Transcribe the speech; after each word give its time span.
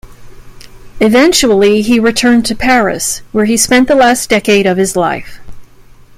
Eventually 0.99 1.83
he 1.83 1.99
returned 1.99 2.43
to 2.47 2.55
Paris, 2.55 3.21
where 3.31 3.45
he 3.45 3.55
spent 3.55 3.87
the 3.87 3.93
last 3.93 4.31
decade 4.31 4.65
of 4.65 4.77
his 4.77 4.95
life. 4.95 5.37